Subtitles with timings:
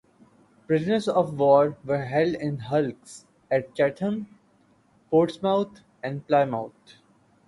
[0.65, 4.25] Prisoners of war were held in hulks at Chatham,
[5.11, 6.95] Portsmouth and Plymouth.